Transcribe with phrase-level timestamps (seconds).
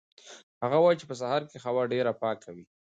[0.63, 2.65] هغه وایي چې په سهار کې هوا ډېره پاکه وي.